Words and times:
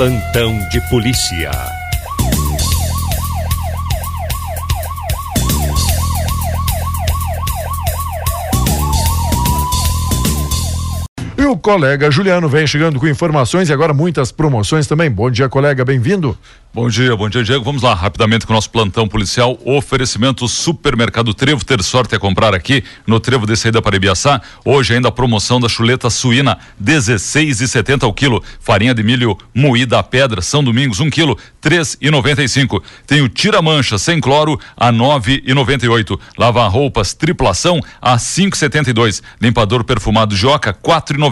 Plantão 0.00 0.58
de 0.70 0.80
polícia. 0.80 1.79
O 11.50 11.58
colega 11.58 12.10
Juliano 12.10 12.48
vem 12.48 12.64
chegando 12.64 13.00
com 13.00 13.08
informações 13.08 13.68
e 13.68 13.72
agora 13.72 13.92
muitas 13.92 14.30
promoções 14.30 14.86
também. 14.86 15.10
Bom 15.10 15.28
dia, 15.30 15.48
colega, 15.48 15.84
bem-vindo. 15.84 16.38
Bom 16.72 16.88
dia, 16.88 17.16
bom 17.16 17.28
dia, 17.28 17.42
Diego. 17.42 17.64
Vamos 17.64 17.82
lá 17.82 17.94
rapidamente 17.94 18.46
com 18.46 18.52
o 18.52 18.54
nosso 18.54 18.70
plantão 18.70 19.08
policial. 19.08 19.58
Oferecimento 19.64 20.46
Supermercado 20.46 21.34
Trevo. 21.34 21.64
Ter 21.64 21.82
sorte 21.82 22.14
é 22.14 22.18
comprar 22.18 22.54
aqui 22.54 22.84
no 23.04 23.18
Trevo 23.18 23.44
de 23.44 23.56
Saída 23.56 23.82
para 23.82 23.96
Ibiaçá. 23.96 24.40
Hoje 24.64 24.94
ainda 24.94 25.08
a 25.08 25.10
promoção 25.12 25.58
da 25.58 25.68
chuleta 25.68 26.08
suína, 26.08 26.56
16,70 26.80 28.04
ao 28.04 28.14
quilo. 28.14 28.40
Farinha 28.60 28.94
de 28.94 29.02
milho 29.02 29.36
moída 29.52 29.98
a 29.98 30.02
pedra, 30.04 30.40
São 30.40 30.62
Domingos, 30.62 31.00
1 31.00 31.06
um 31.06 31.10
quilo, 31.10 31.36
3,95. 31.60 32.80
Tem 33.04 33.20
o 33.20 33.28
tira-mancha 33.28 33.98
sem 33.98 34.20
cloro 34.20 34.56
a 34.76 34.92
9,98. 34.92 36.20
Lava 36.38 36.68
roupas 36.68 37.12
triplação 37.14 37.80
a 38.00 38.16
5,72. 38.16 39.22
Limpador 39.40 39.82
perfumado 39.82 40.36
Joca, 40.36 40.72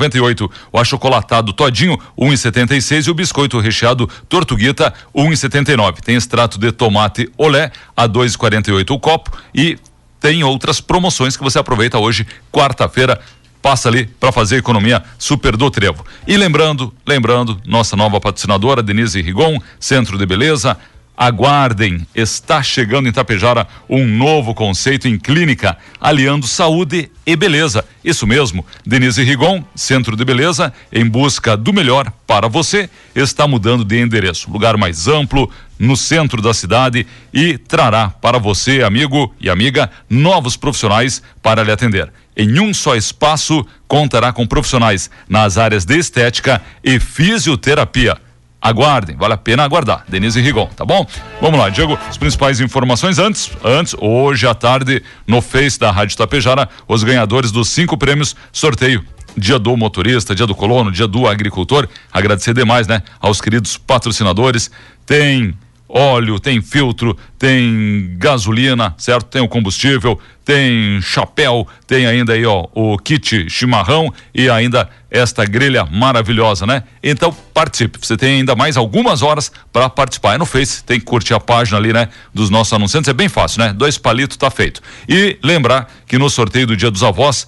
4,98. 0.08 0.50
O 0.72 0.78
achocolatado 0.78 1.52
todinho, 1.52 1.98
1,76 2.18 3.06
e 3.06 3.10
o 3.10 3.14
biscoito 3.14 3.58
recheado 3.60 4.08
Tortuguita, 4.28 4.92
1 5.14 5.28
1,79. 5.28 6.00
Tem 6.00 6.16
extrato 6.16 6.58
de 6.58 6.72
tomate 6.72 7.30
olé 7.36 7.70
a 7.96 8.08
2,48 8.08 8.90
o 8.90 8.98
copo 8.98 9.36
e 9.54 9.78
tem 10.20 10.42
outras 10.42 10.80
promoções 10.80 11.36
que 11.36 11.44
você 11.44 11.58
aproveita 11.58 11.98
hoje, 11.98 12.26
quarta-feira, 12.52 13.20
passa 13.62 13.88
ali 13.88 14.06
para 14.06 14.32
fazer 14.32 14.56
economia 14.56 15.02
super 15.18 15.56
do 15.56 15.70
trevo. 15.70 16.04
E 16.26 16.36
lembrando, 16.36 16.92
lembrando, 17.06 17.60
nossa 17.64 17.96
nova 17.96 18.20
patrocinadora 18.20 18.82
Denise 18.82 19.20
Rigon, 19.20 19.60
Centro 19.78 20.18
de 20.18 20.26
Beleza, 20.26 20.76
Aguardem, 21.18 22.06
está 22.14 22.62
chegando 22.62 23.08
em 23.08 23.12
Tapejara 23.12 23.66
um 23.90 24.06
novo 24.06 24.54
conceito 24.54 25.08
em 25.08 25.18
clínica, 25.18 25.76
aliando 26.00 26.46
saúde 26.46 27.10
e 27.26 27.34
beleza. 27.34 27.84
Isso 28.04 28.24
mesmo, 28.24 28.64
Denise 28.86 29.24
Rigon, 29.24 29.64
Centro 29.74 30.16
de 30.16 30.24
Beleza, 30.24 30.72
em 30.92 31.04
busca 31.04 31.56
do 31.56 31.72
melhor 31.72 32.12
para 32.24 32.46
você, 32.46 32.88
está 33.16 33.48
mudando 33.48 33.84
de 33.84 34.00
endereço. 34.00 34.48
Lugar 34.48 34.76
mais 34.76 35.08
amplo, 35.08 35.50
no 35.76 35.96
centro 35.96 36.40
da 36.40 36.54
cidade 36.54 37.04
e 37.34 37.58
trará 37.58 38.10
para 38.10 38.38
você, 38.38 38.84
amigo 38.84 39.34
e 39.40 39.50
amiga, 39.50 39.90
novos 40.08 40.56
profissionais 40.56 41.20
para 41.42 41.64
lhe 41.64 41.72
atender. 41.72 42.12
Em 42.36 42.60
um 42.60 42.72
só 42.72 42.94
espaço, 42.94 43.66
contará 43.88 44.32
com 44.32 44.46
profissionais 44.46 45.10
nas 45.28 45.58
áreas 45.58 45.84
de 45.84 45.98
estética 45.98 46.62
e 46.84 47.00
fisioterapia 47.00 48.16
Aguardem, 48.60 49.16
vale 49.16 49.34
a 49.34 49.36
pena 49.36 49.62
aguardar. 49.62 50.04
Denise 50.08 50.40
Rigon, 50.40 50.66
tá 50.66 50.84
bom? 50.84 51.06
Vamos 51.40 51.58
lá, 51.58 51.68
Diego, 51.68 51.98
as 52.08 52.16
principais 52.16 52.60
informações 52.60 53.18
antes, 53.18 53.50
antes, 53.64 53.94
hoje 53.98 54.46
à 54.46 54.54
tarde, 54.54 55.02
no 55.26 55.40
Face 55.40 55.78
da 55.78 55.90
Rádio 55.90 56.16
Tapejara, 56.16 56.68
os 56.86 57.04
ganhadores 57.04 57.52
dos 57.52 57.68
cinco 57.68 57.96
prêmios, 57.96 58.34
sorteio 58.52 59.04
dia 59.36 59.58
do 59.58 59.76
motorista, 59.76 60.34
dia 60.34 60.46
do 60.46 60.54
colono, 60.54 60.90
dia 60.90 61.06
do 61.06 61.28
agricultor. 61.28 61.88
Agradecer 62.12 62.52
demais, 62.52 62.88
né, 62.88 63.02
aos 63.20 63.40
queridos 63.40 63.78
patrocinadores. 63.78 64.70
Tem 65.06 65.54
óleo, 65.88 66.38
tem 66.38 66.60
filtro, 66.60 67.16
tem 67.38 68.14
gasolina, 68.18 68.94
certo? 68.98 69.26
Tem 69.26 69.40
o 69.40 69.48
combustível, 69.48 70.20
tem 70.44 71.00
chapéu, 71.00 71.66
tem 71.86 72.06
ainda 72.06 72.34
aí, 72.34 72.44
ó, 72.44 72.66
o 72.74 72.98
kit 72.98 73.48
chimarrão 73.48 74.12
e 74.34 74.50
ainda 74.50 74.88
esta 75.10 75.44
grelha 75.44 75.86
maravilhosa, 75.86 76.66
né? 76.66 76.82
Então 77.02 77.34
participe. 77.54 77.98
Você 78.00 78.16
tem 78.16 78.38
ainda 78.38 78.54
mais 78.54 78.76
algumas 78.76 79.22
horas 79.22 79.50
para 79.72 79.88
participar. 79.88 80.34
É 80.34 80.38
no 80.38 80.44
Face, 80.44 80.84
tem 80.84 80.98
que 80.98 81.06
curtir 81.06 81.32
a 81.32 81.40
página 81.40 81.78
ali, 81.78 81.92
né? 81.92 82.08
Dos 82.34 82.50
nossos 82.50 82.72
anunciantes. 82.72 83.08
É 83.08 83.14
bem 83.14 83.28
fácil, 83.28 83.60
né? 83.60 83.72
Dois 83.72 83.96
palitos 83.96 84.36
tá 84.36 84.50
feito. 84.50 84.82
E 85.08 85.38
lembrar 85.42 85.90
que 86.06 86.18
no 86.18 86.28
sorteio 86.28 86.66
do 86.66 86.76
Dia 86.76 86.90
dos 86.90 87.02
Avós, 87.02 87.46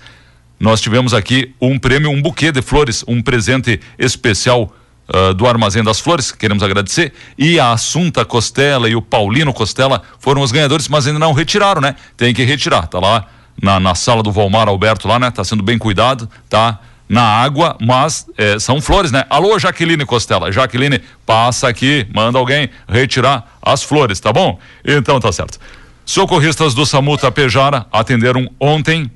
nós 0.58 0.80
tivemos 0.80 1.14
aqui 1.14 1.54
um 1.60 1.78
prêmio, 1.78 2.10
um 2.10 2.20
buquê 2.20 2.52
de 2.52 2.62
flores, 2.62 3.04
um 3.06 3.22
presente 3.22 3.80
especial 3.98 4.74
uh, 5.14 5.34
do 5.34 5.46
Armazém 5.46 5.82
das 5.82 6.00
Flores, 6.00 6.32
queremos 6.32 6.62
agradecer, 6.62 7.12
e 7.36 7.58
a 7.58 7.72
Assunta 7.72 8.24
Costela 8.24 8.88
e 8.88 8.94
o 8.94 9.02
Paulino 9.02 9.52
Costela 9.52 10.02
foram 10.18 10.42
os 10.42 10.52
ganhadores, 10.52 10.88
mas 10.88 11.06
ainda 11.06 11.18
não 11.18 11.32
retiraram, 11.32 11.80
né? 11.80 11.94
Tem 12.16 12.32
que 12.32 12.44
retirar, 12.44 12.86
tá 12.86 12.98
lá 12.98 13.26
na, 13.60 13.78
na 13.78 13.94
sala 13.94 14.22
do 14.22 14.32
Valmar 14.32 14.68
Alberto 14.68 15.06
lá, 15.06 15.18
né? 15.18 15.30
Tá 15.30 15.44
sendo 15.44 15.62
bem 15.62 15.78
cuidado, 15.78 16.28
tá? 16.48 16.78
Na 17.08 17.22
água, 17.22 17.76
mas 17.80 18.26
eh, 18.38 18.58
são 18.60 18.80
flores, 18.80 19.10
né? 19.10 19.24
Alô, 19.28 19.58
Jaqueline 19.58 20.06
Costela. 20.06 20.52
Jaqueline, 20.52 21.00
passa 21.26 21.68
aqui, 21.68 22.06
manda 22.14 22.38
alguém 22.38 22.70
retirar 22.88 23.58
as 23.60 23.82
flores, 23.82 24.20
tá 24.20 24.32
bom? 24.32 24.60
Então 24.84 25.18
tá 25.18 25.32
certo. 25.32 25.58
Socorristas 26.06 26.72
do 26.72 26.86
SAMU 26.86 27.18
Tapejara 27.18 27.84
atenderam 27.92 28.48
ontem 28.60 29.10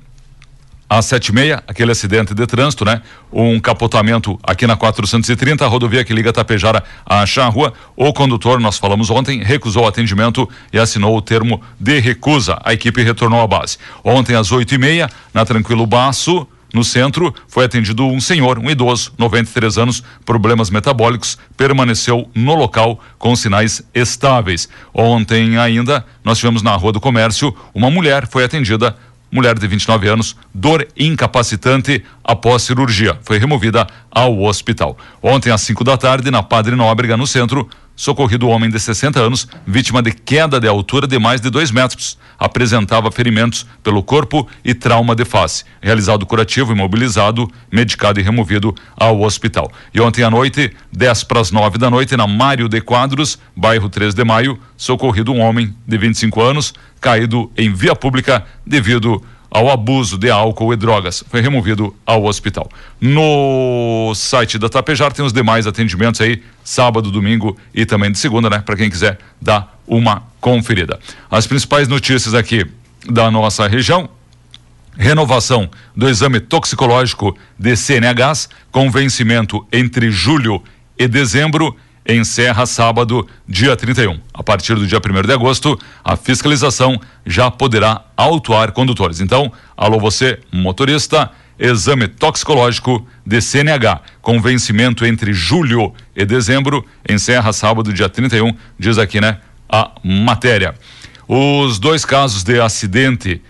e 0.89 1.31
meia, 1.31 1.63
aquele 1.67 1.91
acidente 1.91 2.33
de 2.33 2.45
trânsito, 2.45 2.85
né? 2.85 3.01
Um 3.31 3.59
capotamento 3.59 4.39
aqui 4.43 4.67
na 4.67 4.77
430, 4.77 5.65
a 5.65 5.67
rodovia 5.67 6.03
que 6.03 6.13
liga 6.13 6.31
Tapejara 6.31 6.83
a 7.05 7.25
Charrua. 7.25 7.73
O 7.95 8.13
condutor, 8.13 8.59
nós 8.59 8.77
falamos 8.77 9.09
ontem, 9.09 9.43
recusou 9.43 9.83
o 9.83 9.87
atendimento 9.87 10.47
e 10.71 10.77
assinou 10.77 11.17
o 11.17 11.21
termo 11.21 11.61
de 11.79 11.99
recusa. 11.99 12.59
A 12.63 12.73
equipe 12.73 13.01
retornou 13.01 13.41
à 13.41 13.47
base. 13.47 13.77
Ontem, 14.03 14.35
às 14.35 14.51
oito 14.51 14.75
e 14.75 14.77
meia, 14.77 15.09
na 15.33 15.43
Tranquilo 15.43 15.87
Baço, 15.87 16.47
no 16.75 16.83
centro, 16.83 17.33
foi 17.47 17.63
atendido 17.63 18.05
um 18.05 18.19
senhor, 18.19 18.59
um 18.59 18.69
idoso, 18.69 19.13
93 19.17 19.77
anos, 19.77 20.03
problemas 20.25 20.69
metabólicos, 20.69 21.37
permaneceu 21.55 22.29
no 22.35 22.53
local 22.53 22.99
com 23.17 23.33
sinais 23.33 23.81
estáveis. 23.93 24.67
Ontem 24.93 25.57
ainda, 25.57 26.05
nós 26.21 26.37
tivemos 26.37 26.61
na 26.61 26.75
Rua 26.75 26.91
do 26.91 26.99
Comércio, 26.99 27.55
uma 27.73 27.89
mulher 27.89 28.27
foi 28.27 28.43
atendida 28.43 28.95
mulher 29.35 29.59
de 29.59 29.67
29 29.67 30.07
anos, 30.07 30.35
dor 30.53 30.87
incapacitante 30.97 32.03
após 32.23 32.63
cirurgia. 32.63 33.19
Foi 33.21 33.37
removida 33.37 33.85
ao 34.09 34.41
hospital. 34.41 34.97
Ontem, 35.21 35.51
às 35.51 35.61
5 35.61 35.83
da 35.83 35.97
tarde, 35.97 36.31
na 36.31 36.41
Padre 36.41 36.75
Nóbrega, 36.75 37.17
no 37.17 37.27
centro, 37.27 37.69
socorrido 37.95 38.49
homem 38.49 38.69
de 38.69 38.79
60 38.79 39.19
anos, 39.19 39.47
vítima 39.65 40.01
de 40.01 40.11
queda 40.11 40.59
de 40.59 40.67
altura 40.67 41.07
de 41.07 41.17
mais 41.17 41.39
de 41.39 41.49
dois 41.49 41.71
metros. 41.71 42.17
Apresentava 42.37 43.11
ferimentos 43.11 43.65
pelo 43.81 44.03
corpo 44.03 44.47
e 44.63 44.73
trauma 44.73 45.15
de 45.15 45.23
face. 45.23 45.63
Realizado 45.81 46.25
curativo, 46.25 46.73
imobilizado, 46.73 47.49
medicado 47.71 48.19
e 48.19 48.23
removido 48.23 48.75
ao 48.97 49.21
hospital. 49.21 49.71
E 49.93 50.01
ontem 50.01 50.23
à 50.23 50.29
noite, 50.29 50.71
10 50.91 51.23
para 51.23 51.39
as 51.39 51.51
9 51.51 51.77
da 51.77 51.89
noite, 51.89 52.17
na 52.17 52.27
Mário 52.27 52.67
de 52.67 52.81
Quadros, 52.81 53.39
bairro 53.55 53.87
3 53.87 54.13
de 54.13 54.23
Maio, 54.25 54.59
socorrido 54.75 55.31
um 55.31 55.39
homem 55.39 55.73
de 55.87 55.97
25 55.97 56.41
anos, 56.41 56.73
caído 56.99 57.49
em 57.55 57.71
via 57.71 57.95
pública 57.95 58.45
devido 58.65 59.23
ao 59.49 59.69
abuso 59.69 60.17
de 60.17 60.29
álcool 60.29 60.73
e 60.73 60.75
drogas. 60.75 61.23
Foi 61.29 61.41
removido 61.41 61.95
ao 62.05 62.25
hospital. 62.25 62.69
No 62.99 64.13
site 64.15 64.57
da 64.57 64.69
Tapejar 64.69 65.13
tem 65.13 65.25
os 65.25 65.33
demais 65.33 65.67
atendimentos 65.67 66.21
aí, 66.21 66.43
sábado, 66.63 67.11
domingo 67.11 67.57
e 67.73 67.85
também 67.85 68.11
de 68.11 68.17
segunda, 68.17 68.49
né? 68.49 68.59
Para 68.59 68.75
quem 68.75 68.89
quiser 68.89 69.17
dar 69.41 69.79
uma 69.87 70.23
conferida. 70.41 70.99
As 71.29 71.47
principais 71.47 71.87
notícias 71.87 72.33
aqui 72.33 72.65
da 73.09 73.29
nossa 73.29 73.67
região. 73.67 74.09
Renovação 74.97 75.69
do 75.95 76.07
exame 76.07 76.39
toxicológico 76.39 77.37
de 77.59 77.75
CNHs 77.75 78.47
com 78.71 78.89
vencimento 78.89 79.65
entre 79.71 80.09
julho 80.09 80.63
e 80.97 81.07
dezembro 81.07 81.75
encerra 82.07 82.65
sábado, 82.65 83.27
dia 83.47 83.75
31. 83.75 84.19
A 84.33 84.43
partir 84.43 84.75
do 84.75 84.85
dia 84.85 84.99
1 84.99 85.21
de 85.21 85.33
agosto, 85.33 85.79
a 86.03 86.15
fiscalização 86.15 86.99
já 87.25 87.49
poderá 87.49 88.03
autuar 88.15 88.71
condutores. 88.71 89.19
Então, 89.19 89.51
alô 89.75 89.99
você, 89.99 90.39
motorista, 90.51 91.31
exame 91.57 92.07
toxicológico 92.07 93.05
de 93.25 93.41
CNH 93.41 94.01
com 94.21 94.41
vencimento 94.41 95.05
entre 95.05 95.33
julho 95.33 95.93
e 96.15 96.25
dezembro, 96.25 96.85
encerra 97.09 97.51
sábado, 97.53 97.91
dia 97.91 98.09
31, 98.09 98.55
diz 98.77 98.97
aqui, 98.97 99.19
né, 99.19 99.39
a 99.69 99.91
matéria. 100.03 100.75
Os 101.27 101.79
dois 101.79 102.05
casos 102.05 102.43
de 102.43 102.59
acidente 102.59 103.41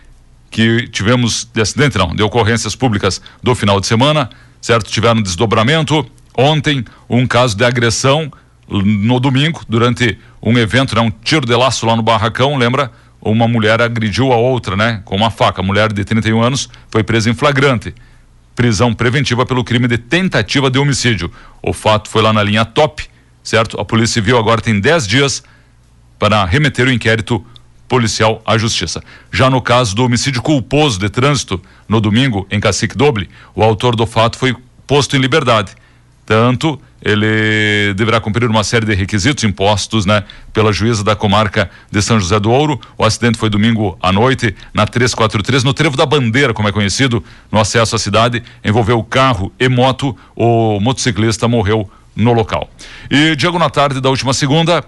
que 0.50 0.88
tivemos, 0.88 1.50
de 1.54 1.62
acidente 1.62 1.98
não, 1.98 2.16
de 2.16 2.24
ocorrências 2.24 2.76
públicas 2.76 3.22
do 3.44 3.54
final 3.54 3.82
de 3.82 3.88
semana, 3.88 4.30
certo? 4.62 4.90
Tiveram 4.90 5.22
desdobramento. 5.22 6.10
Ontem, 6.38 6.86
um 7.10 7.28
caso 7.28 7.58
de 7.58 7.66
agressão 7.66 8.32
no 8.68 9.20
domingo, 9.20 9.62
durante 9.68 10.18
um 10.42 10.58
evento, 10.58 10.96
né, 10.96 11.02
um 11.02 11.12
tiro 11.12 11.46
de 11.46 11.56
laço 11.56 11.86
lá 11.86 11.96
no 11.96 12.02
barracão, 12.02 12.58
lembra? 12.58 12.92
Uma 13.22 13.48
mulher 13.48 13.82
agrediu 13.82 14.32
a 14.32 14.38
outra, 14.38 14.76
né, 14.76 15.02
com 15.06 15.16
uma 15.16 15.32
faca. 15.32 15.62
A 15.62 15.64
mulher 15.64 15.92
de 15.92 16.04
31 16.04 16.42
anos 16.42 16.70
foi 16.90 17.04
presa 17.04 17.30
em 17.30 17.34
flagrante. 17.34 17.94
Prisão 18.56 18.94
preventiva 18.94 19.46
pelo 19.46 19.64
crime 19.64 19.88
de 19.88 19.98
tentativa 19.98 20.70
de 20.70 20.80
homicídio. 20.80 21.32
O 21.62 21.74
fato 21.74 22.10
foi 22.10 22.22
lá 22.22 22.32
na 22.32 22.42
linha 22.42 22.66
top, 22.66 23.06
certo? 23.44 23.80
A 23.80 23.86
Polícia 23.86 24.16
Civil 24.16 24.38
agora 24.38 24.62
tem 24.62 24.80
10 24.80 25.08
dias 25.08 25.44
para 26.18 26.46
remeter 26.46 26.88
o 26.88 26.92
inquérito 26.92 27.46
policial 27.88 28.42
à 28.46 28.58
justiça. 28.58 29.04
Já 29.32 29.50
no 29.50 29.62
caso 29.62 29.96
do 29.96 30.04
homicídio 30.04 30.42
culposo 30.42 31.00
de 31.00 31.10
trânsito, 31.10 31.62
no 31.88 32.00
domingo, 32.00 32.48
em 32.50 32.60
Cacique 32.60 32.98
Doble, 32.98 33.30
o 33.54 33.62
autor 33.62 33.96
do 33.96 34.08
fato 34.08 34.38
foi 34.38 34.56
posto 34.88 35.16
em 35.16 35.20
liberdade 35.20 35.76
Tanto 36.26 36.80
ele 37.06 37.94
deverá 37.94 38.20
cumprir 38.20 38.50
uma 38.50 38.64
série 38.64 38.84
de 38.84 38.96
requisitos 38.96 39.44
impostos, 39.44 40.08
né, 40.08 40.24
pela 40.52 40.74
juíza 40.74 41.04
da 41.04 41.16
comarca 41.16 41.70
de 41.92 42.02
São 42.02 42.20
José 42.20 42.40
do 42.40 42.50
Ouro. 42.52 42.82
O 42.98 43.06
acidente 43.06 43.38
foi 43.38 43.48
domingo 43.48 43.96
à 44.02 44.12
noite 44.12 44.56
na 44.74 44.88
343, 44.88 45.64
no 45.64 45.72
Trevo 45.72 45.96
da 45.96 46.06
Bandeira, 46.06 46.52
como 46.52 46.68
é 46.68 46.72
conhecido, 46.72 47.24
no 47.52 47.60
acesso 47.60 47.96
à 47.96 48.00
cidade, 48.00 48.42
envolveu 48.64 49.04
carro 49.04 49.54
e 49.60 49.70
moto. 49.70 50.18
O 50.36 50.80
motociclista 50.80 51.48
morreu 51.48 51.88
no 52.16 52.34
local. 52.34 52.68
E 53.12 53.36
Diego 53.36 53.60
na 53.60 53.70
tarde 53.70 54.02
da 54.02 54.10
última 54.10 54.34
segunda, 54.34 54.84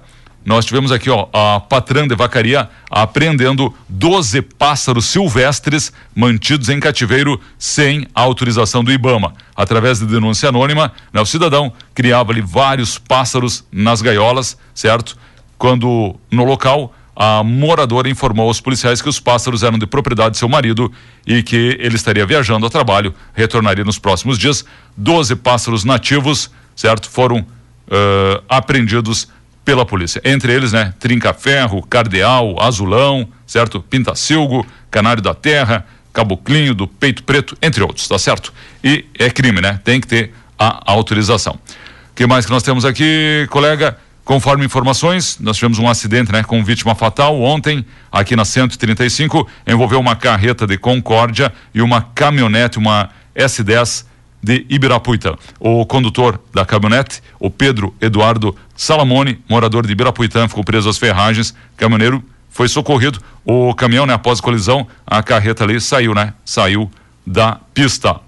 nós 0.47 0.65
tivemos 0.65 0.93
aqui, 0.93 1.09
ó, 1.09 1.27
a 1.33 1.59
patrã 1.59 2.07
de 2.07 2.15
vacaria 2.15 2.69
apreendendo 2.89 3.73
12 3.89 4.41
pássaros 4.41 5.03
silvestres 5.03 5.91
mantidos 6.15 6.69
em 6.69 6.79
cativeiro 6.79 7.37
sem 7.59 8.07
autorização 8.15 8.81
do 8.81 8.89
Ibama. 8.89 9.33
Através 9.53 9.99
de 9.99 10.05
denúncia 10.05 10.47
anônima, 10.47 10.93
né, 11.11 11.19
o 11.19 11.25
cidadão 11.25 11.73
criava 11.93 12.31
ali 12.31 12.39
vários 12.39 12.97
pássaros 12.97 13.65
nas 13.69 14.01
gaiolas, 14.01 14.57
certo? 14.73 15.17
Quando 15.57 16.15
no 16.31 16.45
local 16.45 16.95
a 17.13 17.43
moradora 17.43 18.07
informou 18.07 18.47
aos 18.47 18.61
policiais 18.61 19.01
que 19.01 19.09
os 19.09 19.19
pássaros 19.19 19.63
eram 19.63 19.77
de 19.77 19.85
propriedade 19.85 20.31
de 20.31 20.37
seu 20.37 20.47
marido 20.47 20.89
e 21.25 21.43
que 21.43 21.75
ele 21.77 21.97
estaria 21.97 22.25
viajando 22.25 22.65
a 22.65 22.69
trabalho, 22.69 23.13
retornaria 23.33 23.83
nos 23.83 23.99
próximos 23.99 24.37
dias. 24.37 24.63
12 24.95 25.35
pássaros 25.35 25.83
nativos, 25.83 26.49
certo? 26.73 27.09
Foram 27.09 27.39
uh, 27.39 28.43
apreendidos 28.47 29.27
pela 29.67 29.85
polícia. 29.85 30.21
Entre 30.23 30.53
eles, 30.53 30.71
né, 30.71 30.93
trinca-ferro, 30.97 31.85
cardeal, 31.85 32.55
azulão, 32.57 33.27
certo? 33.45 33.81
Pintacilgo, 33.81 34.65
canário 34.89 35.21
da 35.21 35.33
terra, 35.33 35.85
caboclinho 36.13 36.73
do 36.73 36.87
peito 36.87 37.21
preto, 37.21 37.57
entre 37.61 37.83
outros, 37.83 38.07
tá 38.07 38.17
certo? 38.17 38.53
E 38.81 39.03
é 39.19 39.29
crime, 39.29 39.59
né? 39.59 39.77
Tem 39.83 39.99
que 39.99 40.07
ter 40.07 40.31
a 40.57 40.89
autorização. 40.89 41.55
O 41.55 42.15
que 42.15 42.25
mais 42.25 42.45
que 42.45 42.51
nós 42.53 42.63
temos 42.63 42.85
aqui, 42.85 43.45
colega? 43.49 43.97
Conforme 44.23 44.63
informações, 44.63 45.37
nós 45.41 45.57
tivemos 45.57 45.79
um 45.79 45.89
acidente, 45.89 46.31
né, 46.31 46.43
com 46.43 46.63
vítima 46.63 46.95
fatal 46.95 47.37
ontem, 47.41 47.85
aqui 48.09 48.37
na 48.37 48.45
135, 48.45 49.45
envolveu 49.67 49.99
uma 49.99 50.15
carreta 50.15 50.65
de 50.65 50.77
Concórdia 50.77 51.51
e 51.75 51.81
uma 51.81 52.01
caminhonete, 52.01 52.77
uma 52.77 53.09
S10 53.35 54.05
de 54.41 54.65
Ibirapuitã. 54.69 55.35
O 55.59 55.85
condutor 55.85 56.39
da 56.53 56.65
caminhonete, 56.65 57.21
o 57.39 57.49
Pedro 57.49 57.93
Eduardo 57.99 58.55
Salamone, 58.77 59.43
morador 59.49 59.85
de 59.87 59.91
Ibirapuitã, 59.91 60.47
ficou 60.47 60.63
preso 60.63 60.87
às 60.87 60.99
ferragens. 60.99 61.53
Caminhoneiro 61.75 62.23
foi 62.47 62.67
socorrido. 62.67 63.19
O 63.43 63.73
caminhão, 63.73 64.05
né, 64.05 64.13
após 64.13 64.39
a 64.39 64.43
colisão, 64.43 64.87
a 65.05 65.23
carreta 65.23 65.63
ali 65.63 65.81
saiu, 65.81 66.13
né? 66.13 66.33
Saiu 66.45 66.89
da 67.25 67.59
pista. 67.73 68.19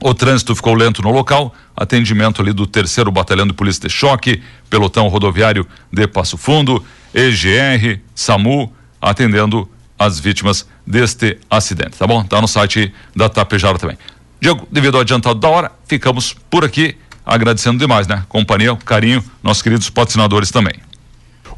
O 0.00 0.14
trânsito 0.14 0.54
ficou 0.54 0.72
lento 0.74 1.02
no 1.02 1.10
local. 1.10 1.52
Atendimento 1.76 2.40
ali 2.40 2.52
do 2.52 2.66
terceiro 2.66 3.10
batalhão 3.10 3.46
de 3.46 3.52
polícia 3.52 3.88
de 3.88 3.92
choque, 3.92 4.40
pelotão 4.70 5.08
rodoviário 5.08 5.66
de 5.92 6.06
Passo 6.06 6.38
Fundo, 6.38 6.82
EGR, 7.12 8.00
SAMU, 8.14 8.72
atendendo 9.02 9.68
as 9.98 10.20
vítimas 10.20 10.66
deste 10.86 11.38
acidente, 11.50 11.98
tá 11.98 12.06
bom? 12.06 12.22
Tá 12.22 12.40
no 12.40 12.46
site 12.46 12.94
da 13.14 13.28
Tapejara 13.28 13.78
também. 13.78 13.98
Diego, 14.40 14.66
devido 14.70 14.94
ao 14.94 15.00
adiantado 15.00 15.40
da 15.40 15.48
hora, 15.48 15.72
ficamos 15.86 16.36
por 16.48 16.64
aqui 16.64 16.96
agradecendo 17.26 17.78
demais, 17.78 18.06
né? 18.06 18.22
Companhia, 18.28 18.74
carinho, 18.76 19.22
nossos 19.42 19.62
queridos 19.62 19.90
patrocinadores 19.90 20.50
também. 20.50 20.74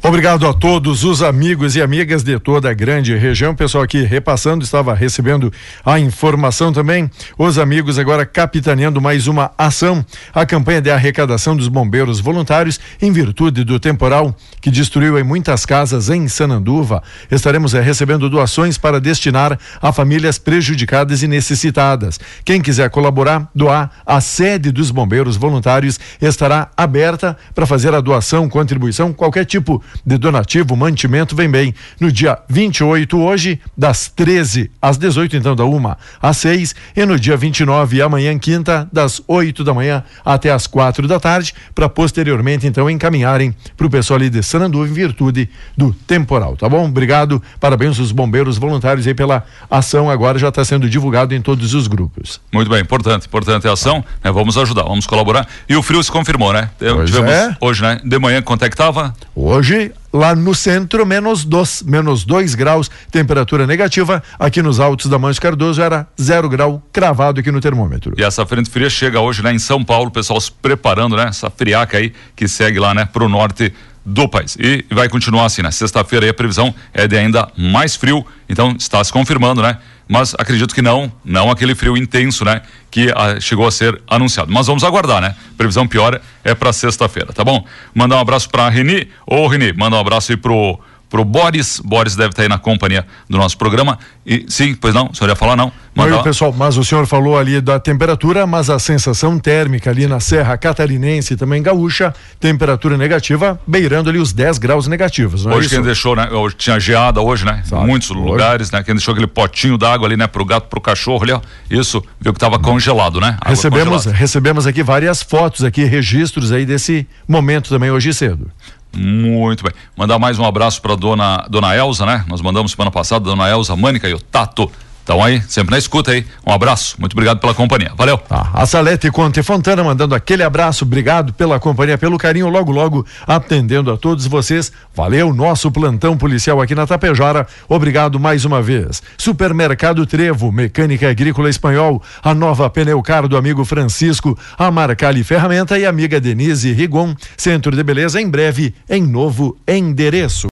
Obrigado 0.01 0.47
a 0.47 0.53
todos 0.53 1.03
os 1.03 1.21
amigos 1.21 1.75
e 1.75 1.81
amigas 1.81 2.23
de 2.23 2.39
toda 2.39 2.69
a 2.69 2.73
grande 2.73 3.13
região. 3.17 3.53
Pessoal 3.53 3.83
aqui 3.83 4.01
repassando, 4.01 4.63
estava 4.63 4.93
recebendo 4.93 5.51
a 5.85 5.99
informação 5.99 6.71
também. 6.71 7.11
Os 7.37 7.59
amigos 7.59 7.99
agora 7.99 8.25
capitaneando 8.25 9.01
mais 9.01 9.27
uma 9.27 9.51
ação, 9.57 10.03
a 10.33 10.45
campanha 10.45 10.81
de 10.81 10.89
arrecadação 10.89 11.53
dos 11.53 11.67
bombeiros 11.67 12.21
voluntários 12.21 12.79
em 13.01 13.11
virtude 13.11 13.65
do 13.65 13.77
temporal 13.77 14.33
que 14.61 14.71
destruiu 14.71 15.19
em 15.19 15.23
muitas 15.23 15.65
casas 15.65 16.09
em 16.09 16.29
Sananduva. 16.29 17.03
Estaremos 17.29 17.73
eh, 17.73 17.81
recebendo 17.81 18.29
doações 18.29 18.77
para 18.77 19.01
destinar 19.01 19.59
a 19.81 19.91
famílias 19.91 20.37
prejudicadas 20.37 21.23
e 21.23 21.27
necessitadas. 21.27 22.17
Quem 22.45 22.61
quiser 22.61 22.89
colaborar, 22.89 23.49
doar, 23.53 23.91
a 24.05 24.21
sede 24.21 24.71
dos 24.71 24.91
bombeiros 24.91 25.35
voluntários 25.35 25.99
estará 26.21 26.69
aberta 26.77 27.37
para 27.53 27.65
fazer 27.65 27.93
a 27.93 27.99
doação, 27.99 28.47
contribuição, 28.47 29.11
qualquer 29.11 29.43
tipo 29.43 29.83
de 30.05 30.17
donativo, 30.17 30.75
mantimento, 30.75 31.35
vem 31.35 31.49
bem. 31.49 31.73
No 31.99 32.11
dia 32.11 32.37
28, 32.49 33.17
hoje, 33.19 33.59
das 33.77 34.07
13 34.07 34.71
às 34.81 34.97
18, 34.97 35.37
então 35.37 35.55
da 35.55 35.65
uma 35.65 35.97
às 36.21 36.37
6, 36.37 36.75
e 36.95 37.05
no 37.05 37.19
dia 37.19 37.37
29, 37.37 38.01
amanhã, 38.01 38.37
quinta, 38.37 38.87
das 38.91 39.21
8 39.27 39.63
da 39.63 39.73
manhã 39.73 40.03
até 40.25 40.51
as 40.51 40.67
quatro 40.67 41.07
da 41.07 41.19
tarde, 41.19 41.53
para 41.73 41.89
posteriormente, 41.89 42.67
então, 42.67 42.89
encaminharem 42.89 43.53
para 43.75 43.87
o 43.87 43.89
pessoal 43.89 44.17
ali 44.17 44.29
de 44.29 44.41
Sanandu 44.43 44.85
em 44.85 44.91
virtude 44.91 45.49
do 45.77 45.93
temporal, 45.93 46.55
tá 46.55 46.67
bom? 46.67 46.85
Obrigado, 46.85 47.41
parabéns 47.59 47.99
aos 47.99 48.11
bombeiros 48.11 48.57
voluntários 48.57 49.07
aí 49.07 49.13
pela 49.13 49.43
ação, 49.69 50.09
agora 50.09 50.37
já 50.39 50.49
está 50.49 50.63
sendo 50.63 50.89
divulgado 50.89 51.33
em 51.33 51.41
todos 51.41 51.73
os 51.73 51.87
grupos. 51.87 52.41
Muito 52.51 52.69
bem, 52.69 52.81
importante, 52.81 53.27
importante 53.27 53.67
a 53.67 53.73
ação, 53.73 54.03
né? 54.23 54.31
Vamos 54.31 54.57
ajudar, 54.57 54.83
vamos 54.83 55.05
colaborar. 55.05 55.47
E 55.67 55.75
o 55.75 55.83
frio 55.83 56.03
se 56.03 56.11
confirmou, 56.11 56.53
né? 56.53 56.69
Pois 56.77 57.09
Tivemos 57.09 57.31
é. 57.31 57.57
hoje, 57.61 57.81
né? 57.81 57.99
De 58.03 58.19
manhã, 58.19 58.41
quanto 58.41 58.65
é 58.65 58.69
que 58.69 58.75
tava? 58.75 59.13
Hoje, 59.35 59.78
lá 60.11 60.35
no 60.35 60.53
centro, 60.55 61.05
menos 61.05 61.45
dois, 61.45 61.83
menos 61.83 62.23
dois 62.25 62.55
graus, 62.55 62.89
temperatura 63.11 63.65
negativa. 63.65 64.21
Aqui 64.37 64.61
nos 64.61 64.79
altos 64.79 65.07
da 65.07 65.17
Mancha 65.17 65.39
Cardoso 65.39 65.81
era 65.81 66.07
zero 66.19 66.49
grau 66.49 66.83
cravado 66.91 67.39
aqui 67.39 67.51
no 67.51 67.61
termômetro. 67.61 68.13
E 68.17 68.23
essa 68.23 68.45
frente 68.45 68.69
fria 68.69 68.89
chega 68.89 69.19
hoje, 69.19 69.43
né, 69.43 69.53
em 69.53 69.59
São 69.59 69.83
Paulo, 69.83 70.09
o 70.09 70.11
pessoal 70.11 70.39
se 70.41 70.51
preparando, 70.51 71.15
né? 71.15 71.27
Essa 71.29 71.49
friaca 71.49 71.97
aí 71.97 72.13
que 72.35 72.47
segue 72.47 72.79
lá, 72.79 72.93
né, 72.93 73.05
pro 73.05 73.29
norte 73.29 73.73
do 74.09 74.27
país. 74.27 74.57
E 74.59 74.83
vai 74.89 75.07
continuar 75.07 75.45
assim, 75.45 75.61
né? 75.61 75.71
Sexta-feira 75.71 76.29
a 76.29 76.33
previsão 76.33 76.73
é 76.93 77.07
de 77.07 77.17
ainda 77.17 77.47
mais 77.55 77.95
frio, 77.95 78.25
então 78.47 78.75
está 78.77 79.03
se 79.03 79.13
confirmando, 79.13 79.61
né? 79.61 79.77
Mas 80.07 80.33
acredito 80.39 80.73
que 80.73 80.81
não, 80.81 81.11
não 81.23 81.51
aquele 81.51 81.75
frio 81.75 81.95
intenso, 81.95 82.43
né? 82.43 82.63
Que 82.89 83.13
ah, 83.15 83.39
chegou 83.39 83.67
a 83.67 83.71
ser 83.71 84.01
anunciado. 84.07 84.51
Mas 84.51 84.65
vamos 84.65 84.83
aguardar, 84.83 85.21
né? 85.21 85.35
Previsão 85.55 85.87
pior 85.87 86.19
é 86.43 86.55
para 86.55 86.73
sexta-feira, 86.73 87.31
tá 87.31 87.43
bom? 87.43 87.63
Mandar 87.93 88.17
um 88.17 88.19
abraço 88.19 88.49
para 88.49 88.67
Reni. 88.69 89.07
Ô, 89.27 89.47
Reni, 89.47 89.71
manda 89.73 89.95
um 89.95 89.99
abraço 89.99 90.31
aí 90.31 90.37
pro 90.37 90.79
pro 91.09 91.25
Boris. 91.25 91.79
Boris 91.83 92.15
deve 92.15 92.29
estar 92.29 92.43
aí 92.43 92.49
na 92.49 92.57
companhia 92.57 93.05
do 93.29 93.37
nosso 93.37 93.57
programa. 93.57 93.97
E 94.25 94.45
sim, 94.47 94.75
pois 94.75 94.93
não, 94.93 95.09
o 95.11 95.15
senhor 95.15 95.29
ia 95.29 95.35
falar 95.35 95.55
não? 95.55 95.67
Oi, 95.97 96.09
Manda- 96.09 96.23
pessoal, 96.23 96.53
mas 96.55 96.77
o 96.77 96.83
senhor 96.85 97.05
falou 97.07 97.37
ali 97.37 97.59
da 97.59 97.79
temperatura, 97.79 98.45
mas 98.47 98.69
a 98.69 98.77
sensação 98.79 99.37
térmica 99.39 99.89
ali 99.89 100.07
na 100.07 100.19
Serra 100.19 100.55
Catarinense 100.57 101.33
e 101.33 101.37
também 101.37 101.61
gaúcha, 101.61 102.13
temperatura 102.39 102.95
negativa, 102.95 103.59
beirando 103.67 104.09
ali 104.09 104.19
os 104.19 104.31
10 104.31 104.59
graus 104.59 104.87
negativos, 104.87 105.45
é 105.45 105.49
Hoje 105.49 105.65
isso? 105.65 105.75
quem 105.75 105.83
deixou, 105.83 106.15
né? 106.15 106.29
Hoje 106.31 106.55
tinha 106.55 106.79
geada 106.79 107.19
hoje, 107.19 107.43
né? 107.43 107.63
Sabe, 107.65 107.85
muitos 107.85 108.11
hoje. 108.11 108.19
lugares, 108.19 108.71
né? 108.71 108.81
Quem 108.83 108.93
deixou 108.95 109.11
aquele 109.13 109.27
potinho 109.27 109.77
d'água 109.77 110.07
ali, 110.07 110.15
né? 110.15 110.27
Pro 110.27 110.45
gato, 110.45 110.67
pro 110.69 110.79
cachorro 110.79 111.23
ali, 111.23 111.31
ó. 111.33 111.41
Isso, 111.69 112.01
viu 112.21 112.31
que 112.31 112.39
tava 112.39 112.59
congelado, 112.59 113.19
né? 113.19 113.35
Água 113.41 113.49
Recebemos, 113.49 113.89
congelada. 113.97 114.17
recebemos 114.17 114.67
aqui 114.67 114.83
várias 114.83 115.21
fotos 115.23 115.63
aqui, 115.65 115.83
registros 115.83 116.51
aí 116.51 116.65
desse 116.65 117.05
momento 117.27 117.67
também 117.69 117.91
hoje 117.91 118.13
cedo. 118.13 118.49
Muito 118.93 119.63
bem. 119.63 119.73
Mandar 119.95 120.17
mais 120.17 120.39
um 120.39 120.45
abraço 120.45 120.81
para 120.81 120.95
dona 120.95 121.45
dona 121.49 121.75
Elza, 121.75 122.05
né? 122.05 122.25
Nós 122.27 122.41
mandamos 122.41 122.71
semana 122.71 122.91
passada, 122.91 123.25
dona 123.25 123.49
Elza 123.49 123.75
Mânica 123.75 124.09
e 124.09 124.13
o 124.13 124.19
Tato. 124.19 124.71
Estão 125.09 125.23
aí, 125.23 125.41
sempre 125.47 125.71
na 125.71 125.79
escuta 125.79 126.11
aí. 126.11 126.23
Um 126.45 126.53
abraço, 126.53 126.95
muito 126.99 127.13
obrigado 127.13 127.39
pela 127.39 127.51
companhia. 127.55 127.91
Valeu. 127.97 128.19
Tá. 128.19 128.51
A 128.53 128.63
Salete 128.67 129.09
Conte 129.09 129.41
Fontana 129.41 129.83
mandando 129.83 130.13
aquele 130.13 130.43
abraço, 130.43 130.85
obrigado 130.85 131.33
pela 131.33 131.59
companhia, 131.59 131.97
pelo 131.97 132.15
carinho, 132.15 132.47
logo, 132.47 132.71
logo 132.71 133.03
atendendo 133.25 133.91
a 133.91 133.97
todos 133.97 134.27
vocês. 134.27 134.71
Valeu, 134.95 135.33
nosso 135.33 135.71
plantão 135.71 136.15
policial 136.15 136.61
aqui 136.61 136.75
na 136.75 136.85
Tapejara. 136.85 137.47
Obrigado 137.67 138.19
mais 138.19 138.45
uma 138.45 138.61
vez. 138.61 139.01
Supermercado 139.17 140.05
Trevo, 140.05 140.51
Mecânica 140.51 141.09
Agrícola 141.09 141.49
Espanhol, 141.49 142.03
a 142.21 142.35
nova 142.35 142.69
Pneucar 142.69 143.27
do 143.27 143.35
amigo 143.35 143.65
Francisco, 143.65 144.37
a 144.59 144.69
Marcali 144.69 145.23
Ferramenta 145.23 145.79
e 145.79 145.87
amiga 145.87 146.21
Denise 146.21 146.71
Rigon, 146.71 147.15
Centro 147.35 147.75
de 147.75 147.81
Beleza, 147.81 148.21
em 148.21 148.29
breve, 148.29 148.75
em 148.87 149.01
novo 149.01 149.57
endereço. 149.67 150.47